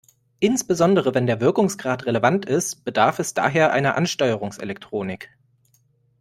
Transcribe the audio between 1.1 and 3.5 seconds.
wenn der Wirkungsgrad relevant ist, bedarf es